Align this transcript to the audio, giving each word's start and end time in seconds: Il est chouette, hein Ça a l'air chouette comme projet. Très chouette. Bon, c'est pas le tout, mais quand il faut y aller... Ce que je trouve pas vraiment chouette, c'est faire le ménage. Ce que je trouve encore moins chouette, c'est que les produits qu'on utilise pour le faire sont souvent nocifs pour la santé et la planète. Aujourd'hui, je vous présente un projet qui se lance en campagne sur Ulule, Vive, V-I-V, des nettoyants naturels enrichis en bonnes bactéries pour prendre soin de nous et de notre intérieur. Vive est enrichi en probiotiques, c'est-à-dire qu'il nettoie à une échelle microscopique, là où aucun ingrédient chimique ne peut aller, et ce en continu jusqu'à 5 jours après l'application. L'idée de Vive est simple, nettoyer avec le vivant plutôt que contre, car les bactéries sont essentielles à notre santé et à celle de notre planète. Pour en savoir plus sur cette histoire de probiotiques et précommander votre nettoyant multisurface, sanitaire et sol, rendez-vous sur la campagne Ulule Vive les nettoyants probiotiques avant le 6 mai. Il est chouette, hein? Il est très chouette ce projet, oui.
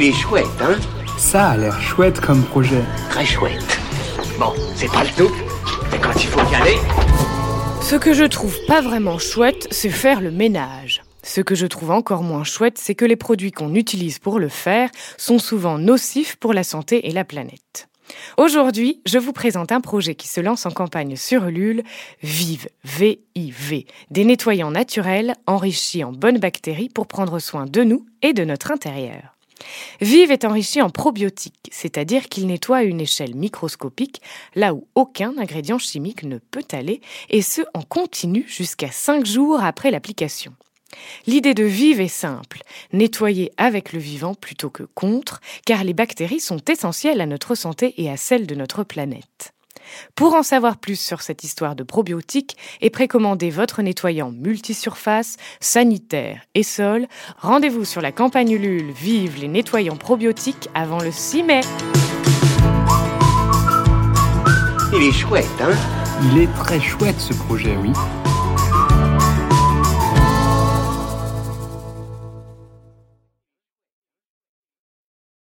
Il 0.00 0.04
est 0.04 0.12
chouette, 0.12 0.46
hein 0.60 0.76
Ça 1.16 1.48
a 1.48 1.56
l'air 1.56 1.80
chouette 1.80 2.20
comme 2.20 2.44
projet. 2.44 2.84
Très 3.10 3.26
chouette. 3.26 3.80
Bon, 4.38 4.52
c'est 4.76 4.86
pas 4.92 5.02
le 5.02 5.10
tout, 5.10 5.34
mais 5.90 5.98
quand 5.98 6.14
il 6.14 6.28
faut 6.28 6.52
y 6.52 6.54
aller... 6.54 6.76
Ce 7.82 7.96
que 7.96 8.14
je 8.14 8.22
trouve 8.22 8.56
pas 8.68 8.80
vraiment 8.80 9.18
chouette, 9.18 9.66
c'est 9.72 9.88
faire 9.88 10.20
le 10.20 10.30
ménage. 10.30 11.02
Ce 11.24 11.40
que 11.40 11.56
je 11.56 11.66
trouve 11.66 11.90
encore 11.90 12.22
moins 12.22 12.44
chouette, 12.44 12.78
c'est 12.78 12.94
que 12.94 13.04
les 13.04 13.16
produits 13.16 13.50
qu'on 13.50 13.74
utilise 13.74 14.20
pour 14.20 14.38
le 14.38 14.48
faire 14.48 14.88
sont 15.16 15.40
souvent 15.40 15.78
nocifs 15.78 16.36
pour 16.36 16.52
la 16.52 16.62
santé 16.62 17.08
et 17.08 17.10
la 17.10 17.24
planète. 17.24 17.88
Aujourd'hui, 18.36 19.02
je 19.04 19.18
vous 19.18 19.32
présente 19.32 19.72
un 19.72 19.80
projet 19.80 20.14
qui 20.14 20.28
se 20.28 20.40
lance 20.40 20.64
en 20.64 20.70
campagne 20.70 21.16
sur 21.16 21.48
Ulule, 21.48 21.82
Vive, 22.22 22.68
V-I-V, 22.84 23.86
des 24.12 24.24
nettoyants 24.24 24.70
naturels 24.70 25.34
enrichis 25.48 26.04
en 26.04 26.12
bonnes 26.12 26.38
bactéries 26.38 26.88
pour 26.88 27.08
prendre 27.08 27.40
soin 27.40 27.66
de 27.66 27.82
nous 27.82 28.06
et 28.22 28.32
de 28.32 28.44
notre 28.44 28.70
intérieur. 28.70 29.37
Vive 30.00 30.30
est 30.30 30.44
enrichi 30.44 30.80
en 30.80 30.90
probiotiques, 30.90 31.70
c'est-à-dire 31.72 32.28
qu'il 32.28 32.46
nettoie 32.46 32.78
à 32.78 32.82
une 32.82 33.00
échelle 33.00 33.34
microscopique, 33.34 34.22
là 34.54 34.74
où 34.74 34.86
aucun 34.94 35.36
ingrédient 35.38 35.78
chimique 35.78 36.22
ne 36.22 36.38
peut 36.38 36.66
aller, 36.72 37.00
et 37.30 37.42
ce 37.42 37.62
en 37.74 37.82
continu 37.82 38.44
jusqu'à 38.46 38.90
5 38.90 39.26
jours 39.26 39.62
après 39.62 39.90
l'application. 39.90 40.52
L'idée 41.26 41.54
de 41.54 41.64
Vive 41.64 42.00
est 42.00 42.08
simple, 42.08 42.62
nettoyer 42.92 43.52
avec 43.56 43.92
le 43.92 43.98
vivant 43.98 44.34
plutôt 44.34 44.70
que 44.70 44.84
contre, 44.84 45.40
car 45.66 45.84
les 45.84 45.92
bactéries 45.92 46.40
sont 46.40 46.64
essentielles 46.70 47.20
à 47.20 47.26
notre 47.26 47.54
santé 47.54 47.94
et 47.98 48.10
à 48.10 48.16
celle 48.16 48.46
de 48.46 48.54
notre 48.54 48.84
planète. 48.84 49.52
Pour 50.14 50.34
en 50.34 50.42
savoir 50.42 50.76
plus 50.76 50.98
sur 50.98 51.22
cette 51.22 51.44
histoire 51.44 51.76
de 51.76 51.82
probiotiques 51.82 52.56
et 52.80 52.90
précommander 52.90 53.50
votre 53.50 53.82
nettoyant 53.82 54.30
multisurface, 54.30 55.36
sanitaire 55.60 56.42
et 56.54 56.62
sol, 56.62 57.06
rendez-vous 57.38 57.84
sur 57.84 58.00
la 58.00 58.12
campagne 58.12 58.50
Ulule 58.50 58.92
Vive 58.92 59.40
les 59.40 59.48
nettoyants 59.48 59.96
probiotiques 59.96 60.68
avant 60.74 61.00
le 61.00 61.12
6 61.12 61.42
mai. 61.42 61.60
Il 64.94 65.02
est 65.02 65.12
chouette, 65.12 65.46
hein? 65.60 65.76
Il 66.32 66.38
est 66.40 66.52
très 66.54 66.80
chouette 66.80 67.20
ce 67.20 67.34
projet, 67.34 67.76
oui. 67.76 67.92